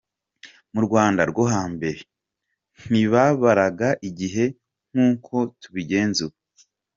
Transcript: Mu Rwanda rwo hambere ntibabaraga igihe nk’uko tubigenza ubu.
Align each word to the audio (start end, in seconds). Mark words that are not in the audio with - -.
Mu 0.73 0.79
Rwanda 0.87 1.21
rwo 1.31 1.43
hambere 1.53 2.01
ntibabaraga 2.89 3.89
igihe 4.09 4.45
nk’uko 4.91 5.35
tubigenza 5.61 6.19
ubu. 6.27 6.37